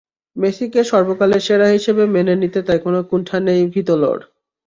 মেসিকে 0.35 0.81
সর্বকালের 0.91 1.41
সেরা 1.47 1.67
হিসেবে 1.69 2.03
মেনে 2.15 2.33
নিতে 2.41 2.59
তাই 2.67 2.79
কোনো 2.85 2.99
কুণ্ঠা 3.09 3.37
নেই 3.47 3.61
ভিতোলোর। 3.75 4.19